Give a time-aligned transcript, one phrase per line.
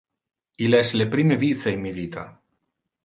[0.67, 2.25] Il es le prime vice in mi vita.